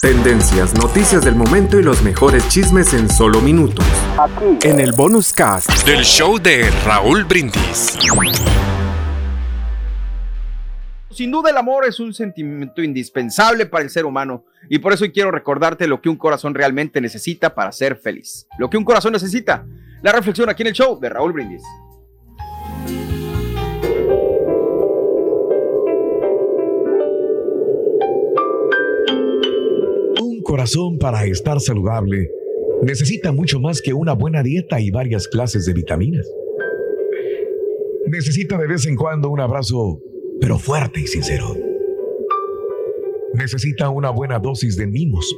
[0.00, 3.84] Tendencias, noticias del momento y los mejores chismes en solo minutos.
[4.62, 7.98] En el bonus cast del show de Raúl Brindis.
[11.10, 15.04] Sin duda el amor es un sentimiento indispensable para el ser humano y por eso
[15.04, 18.46] hoy quiero recordarte lo que un corazón realmente necesita para ser feliz.
[18.58, 19.66] Lo que un corazón necesita.
[20.02, 21.62] La reflexión aquí en el show de Raúl Brindis.
[30.64, 32.30] Corazón para estar saludable
[32.82, 36.26] necesita mucho más que una buena dieta y varias clases de vitaminas.
[38.06, 40.00] Necesita de vez en cuando un abrazo,
[40.40, 41.54] pero fuerte y sincero.
[43.34, 45.36] Necesita una buena dosis de mimos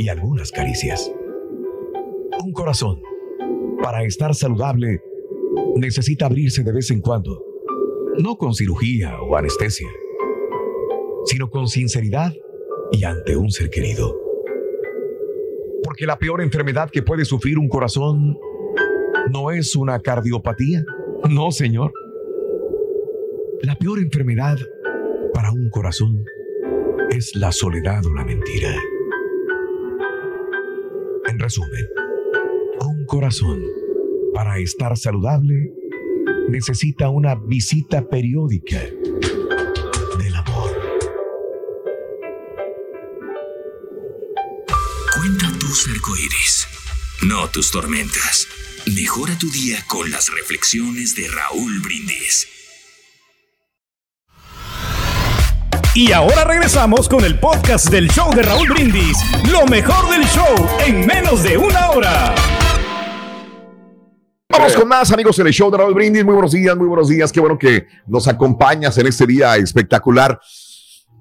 [0.00, 1.08] y algunas caricias.
[2.44, 3.00] Un corazón,
[3.80, 5.00] para estar saludable,
[5.76, 7.44] necesita abrirse de vez en cuando,
[8.18, 9.88] no con cirugía o anestesia,
[11.26, 12.32] sino con sinceridad
[12.90, 14.27] y ante un ser querido.
[15.88, 18.38] Porque la peor enfermedad que puede sufrir un corazón
[19.32, 20.84] no es una cardiopatía.
[21.30, 21.92] No, señor.
[23.62, 24.58] La peor enfermedad
[25.32, 26.26] para un corazón
[27.08, 28.68] es la soledad o la mentira.
[31.26, 31.88] En resumen,
[32.86, 33.62] un corazón,
[34.34, 35.72] para estar saludable,
[36.50, 38.78] necesita una visita periódica
[45.78, 46.66] tus arcoíris,
[47.22, 48.48] no tus tormentas.
[48.96, 52.48] Mejora tu día con las reflexiones de Raúl Brindis.
[55.94, 59.18] Y ahora regresamos con el podcast del show de Raúl Brindis.
[59.52, 62.34] Lo mejor del show en menos de una hora.
[64.48, 66.24] Vamos con más amigos en el show de Raúl Brindis.
[66.24, 67.30] Muy buenos días, muy buenos días.
[67.30, 70.40] Qué bueno que nos acompañas en este día espectacular.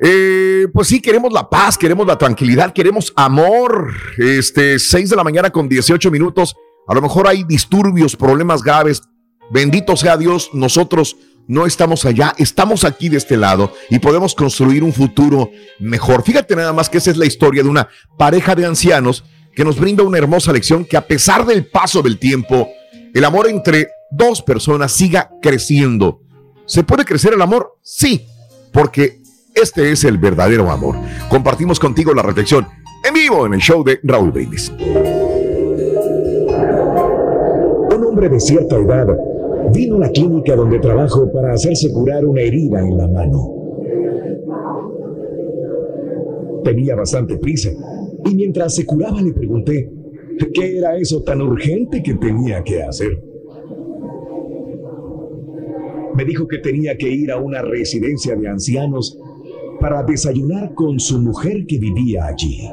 [0.00, 3.92] Eh, pues sí, queremos la paz, queremos la tranquilidad, queremos amor.
[4.18, 6.56] Este, 6 de la mañana con 18 minutos.
[6.86, 9.02] A lo mejor hay disturbios, problemas graves.
[9.50, 11.16] Bendito sea Dios, nosotros
[11.46, 16.22] no estamos allá, estamos aquí de este lado y podemos construir un futuro mejor.
[16.22, 19.24] Fíjate nada más que esa es la historia de una pareja de ancianos
[19.54, 22.68] que nos brinda una hermosa lección que a pesar del paso del tiempo,
[23.12, 26.20] el amor entre dos personas siga creciendo.
[26.66, 27.78] ¿Se puede crecer el amor?
[27.82, 28.26] Sí,
[28.72, 29.20] porque
[29.54, 30.96] este es el verdadero amor.
[31.28, 32.66] Compartimos contigo la reflexión
[33.06, 34.72] en vivo en el show de Raúl Brindis.
[37.94, 39.06] Un hombre de cierta edad
[39.72, 43.50] vino a la clínica donde trabajo para hacerse curar una herida en la mano.
[46.64, 47.70] Tenía bastante prisa
[48.24, 49.90] y mientras se curaba le pregunté
[50.52, 53.22] qué era eso tan urgente que tenía que hacer.
[56.14, 59.18] Me dijo que tenía que ir a una residencia de ancianos
[59.84, 62.70] para desayunar con su mujer que vivía allí.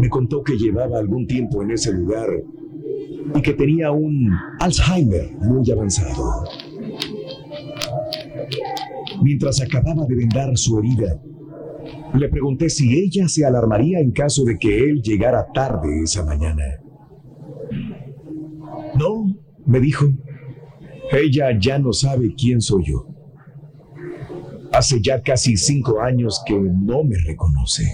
[0.00, 2.30] Me contó que llevaba algún tiempo en ese lugar
[3.34, 6.44] y que tenía un Alzheimer muy avanzado.
[9.22, 11.20] Mientras acababa de vendar su herida,
[12.14, 16.64] le pregunté si ella se alarmaría en caso de que él llegara tarde esa mañana.
[18.98, 19.26] No,
[19.66, 20.06] me dijo,
[21.12, 23.11] ella ya no sabe quién soy yo.
[24.72, 27.84] Hace ya casi cinco años que no me reconoce.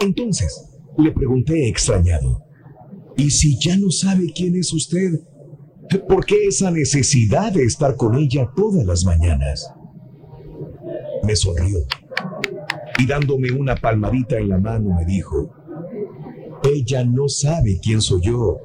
[0.00, 2.42] Entonces, le pregunté extrañado,
[3.16, 5.20] ¿y si ya no sabe quién es usted?
[6.08, 9.72] ¿Por qué esa necesidad de estar con ella todas las mañanas?
[11.24, 11.78] Me sonrió
[12.98, 15.54] y dándome una palmadita en la mano me dijo,
[16.64, 18.56] ella no sabe quién soy yo,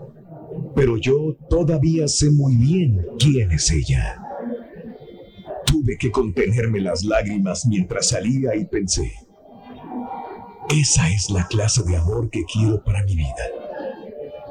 [0.76, 4.23] pero yo todavía sé muy bien quién es ella.
[5.74, 9.12] Tuve que contenerme las lágrimas mientras salía y pensé,
[10.70, 13.44] esa es la clase de amor que quiero para mi vida.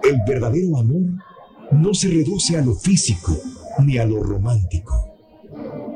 [0.02, 1.12] El verdadero amor
[1.70, 3.38] no se reduce a lo físico
[3.84, 5.14] ni a lo romántico.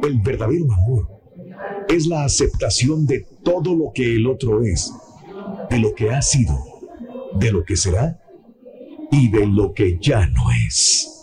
[0.04, 1.08] El verdadero amor
[1.88, 4.92] es la aceptación de todo lo que el otro es,
[5.68, 6.56] de lo que ha sido,
[7.34, 8.22] de lo que será
[9.10, 11.15] y de lo que ya no es.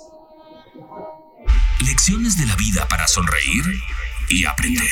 [1.86, 3.66] Lecciones de la vida para sonreír
[4.30, 4.88] y aprender.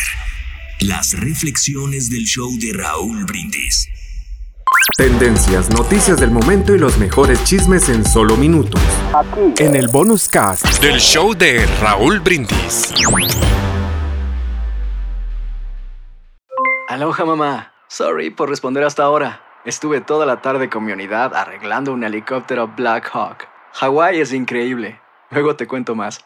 [0.82, 3.88] Las reflexiones del show de Raúl Brindis.
[4.98, 8.82] Tendencias, noticias del momento y los mejores chismes en solo minutos.
[9.58, 12.94] En el bonus cast del show de Raúl Brindis.
[16.90, 17.74] Aloha mamá.
[17.88, 19.42] Sorry por responder hasta ahora.
[19.64, 23.48] Estuve toda la tarde con mi unidad arreglando un helicóptero Black Hawk.
[23.76, 25.00] Hawái es increíble.
[25.30, 26.26] Luego te cuento más.